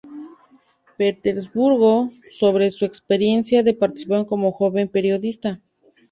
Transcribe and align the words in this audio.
Petersburgo" 0.97 2.09
sobre 2.27 2.71
su 2.71 2.85
experiencia 2.85 3.61
de 3.61 3.75
participación 3.75 4.25
como 4.25 4.51
joven 4.51 4.87
periodista. 4.89 5.61